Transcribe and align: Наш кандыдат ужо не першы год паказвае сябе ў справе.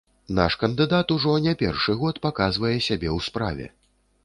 Наш 0.37 0.55
кандыдат 0.61 1.11
ужо 1.15 1.35
не 1.47 1.53
першы 1.61 1.95
год 2.01 2.15
паказвае 2.25 2.75
сябе 2.89 3.09
ў 3.17 3.29
справе. 3.29 3.65